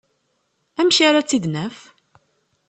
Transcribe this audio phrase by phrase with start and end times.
[0.79, 1.77] Amek ara tt-id-naf?